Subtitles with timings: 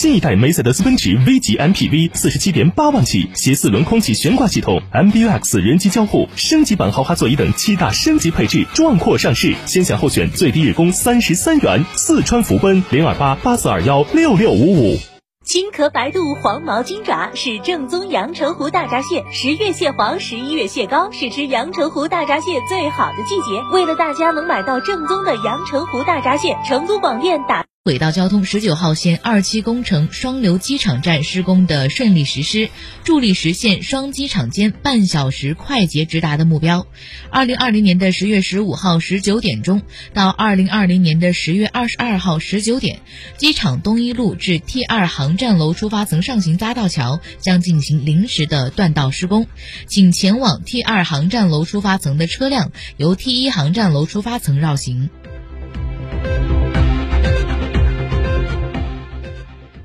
[0.00, 11.84] 新一代梅赛德斯奔驰 V 级 MPV 四十七点八万起，携四轮空气悬挂系统、MBUX 人机交互、升级版豪华座椅等七大升级配置，壮阔上市，先享后选最低日供三十三元。
[11.96, 14.98] 四川福奔零二八八四二幺六六五五。
[15.44, 23.60] 青壳白肚黄毛金爪是正宗阳澄湖大闸蟹，十月蟹黄，十一月蟹膏，是吃阳澄湖大闸蟹最好的季节。
[23.70, 27.66] 为了大家能买到正宗的阳澄湖大闸蟹，成都广电打。
[27.90, 32.70] 轨道交通十九号线二期工程双流机场站施工的顺利实施，
[33.02, 36.86] 助力实现双机场间半小时快捷直达的目标。
[37.32, 39.82] 二零二零年的十月十五号十九点钟
[40.14, 43.00] 到二零二零年的十月二十二号十九点，
[43.38, 49.48] 机场东一路至 T 二航站楼出发层上行匝道桥将进行临时的断道施工，
[49.88, 55.10] 请前往 T 二航站楼出发层的车辆由 T 一航站楼出发层绕行。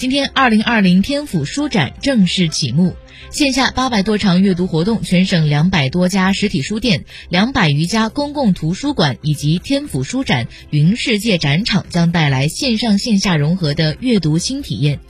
[0.00, 2.96] 今天，二零二零天府书展正式启幕。
[3.30, 15.00] 线下八百多场阅读活动，全省两百多家实体书店、两百余家公共图书馆以及天府书展云世界展场将带来线上线下融合的阅读新体验。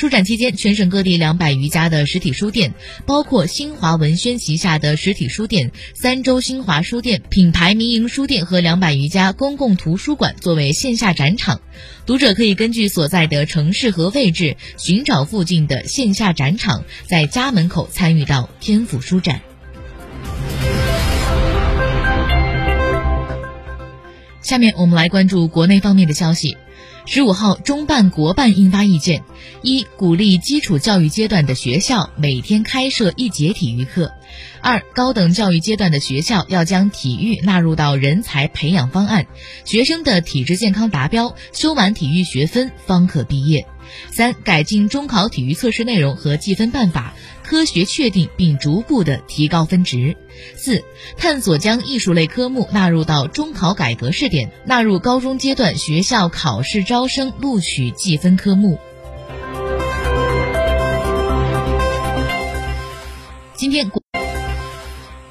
[0.00, 2.72] 书展期间，全省各地两百余家的实体书店，
[3.04, 11.60] 包括新华文轩旗下的实体书店、三洲新华书店、品牌民营书店和两百余家公共图书馆作为线下展场。
[12.06, 19.42] 读者可以根据所在的城市和位置，寻找附近的线下展场，在家门口参与到天府书展。
[24.40, 26.56] 下面我们来关注国内方面的消息。
[27.06, 29.24] 十五号，中办国办印发意见：
[29.62, 34.10] 一、鼓励基础教育阶段的学校每天开设一节体育课；
[34.60, 39.26] 二、高等教育阶段的学校要将体育纳入到人才培养方案，
[39.64, 43.62] 学生的体质健康达标，修完体育学分方可毕业；
[44.10, 50.16] 三、改进中考体育测试内容和计分办法，科学确定并逐步的提高分值。
[50.56, 50.84] 四、
[51.16, 58.78] 探索将艺术类科目纳入到中考改革试点，纳入高中阶段学校考试招生录取计分科目。
[63.54, 64.02] 今天国，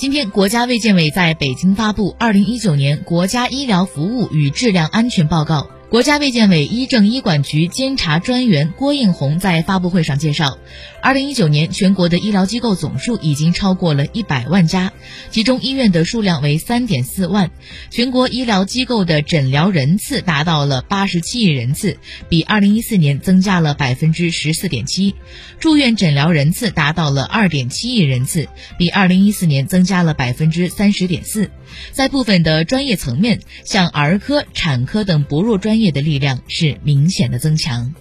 [0.00, 5.56] 今天国家卫健委在北京发布《二零一九年国家医疗服务与质量安全报告》。
[5.90, 10.56] 国家卫健委医政医管局监察专员郭应红在发布会上介绍，
[11.02, 14.92] 二零一九年全国的医疗机构总数已经超过了一百万家，
[15.32, 17.50] 其中医院的数量为三点四万，
[17.90, 21.98] 全国医疗机构的诊疗人次达到了八十七亿人次，
[22.28, 25.16] 比二零一四年增加了百分之十四点七，
[25.58, 28.46] 住院诊疗人次达到了二点七亿人次，
[28.78, 31.50] 比二零一四年增加了百分之三十点四，
[31.90, 35.90] 在部分的专业层面，像儿科、产科等薄弱专业业。
[35.90, 37.92] 的力量是明显的增强。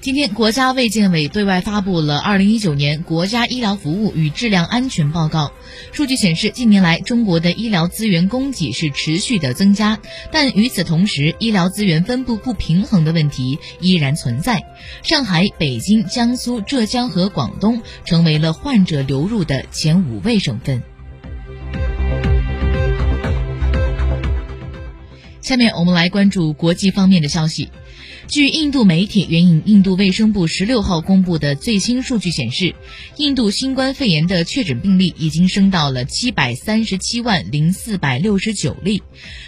[0.00, 5.46] 今天，国家卫健委对外发布了《二零一九年国家医疗服务与质量安全报告》。
[5.92, 9.98] 数据显示，近年来中国的医疗资源供给是持续的增加，
[10.32, 14.62] 但与此同时，医疗资源分布不平衡的问题依然存在。
[15.02, 20.82] 上海、北京、江苏、浙江和广东成为了患者流入的前五位省份。
[25.50, 27.70] 下面我们来关注国际方面的消息。
[28.28, 32.76] 据印度媒体援引印度卫生部十六号公布的最新数据显示，
[33.16, 39.02] 印度新冠肺炎的确诊病例已经升到了七百三十七万零四百六十九例。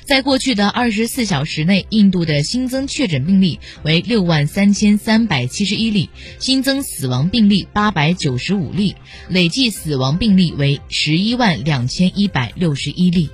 [0.04, 6.10] 在过去的二十四小时内，印度的新增确诊病例为六万三千三百七十一例，
[6.40, 8.96] 新增死亡病例八百九十五例，
[9.28, 13.30] 累计死亡病例为十一万两千一百六十一例。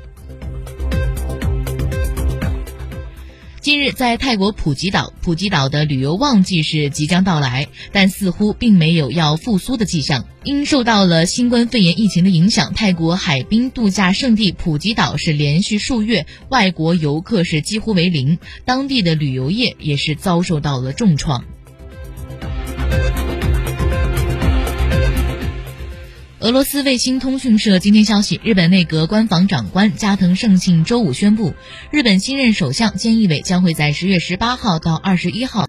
[3.69, 10.25] 近日，在泰国普吉岛，普吉岛的旅游旺季是即将到来，但似乎并没有要复苏的迹象。
[10.43, 21.45] 因受到了新冠肺炎疫情的影响，泰国海滨度假胜地普吉岛是连续数月外国游客是几乎为零，当地的旅游业也是遭受到了重创。
[26.49, 31.53] 俄罗斯卫星通讯社今天消息，日本内阁官房长官加藤胜信周五宣布，
[31.91, 35.67] 日本新任首相菅义伟将会在十月十八号到二十一号。